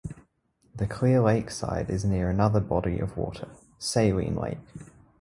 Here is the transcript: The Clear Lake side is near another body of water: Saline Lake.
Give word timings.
The 0.75 0.87
Clear 0.87 1.19
Lake 1.21 1.51
side 1.51 1.91
is 1.91 2.03
near 2.03 2.27
another 2.31 2.59
body 2.59 2.97
of 2.97 3.15
water: 3.15 3.49
Saline 3.77 4.35
Lake. 4.35 4.57